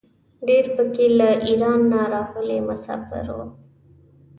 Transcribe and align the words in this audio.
ډېر 0.47 0.65
په 0.75 0.83
کې 0.93 1.05
له 1.19 1.29
ایران 1.47 1.79
نه 1.91 2.01
راغلي 2.13 2.59
مساپر 2.67 3.25
وو. 3.37 3.45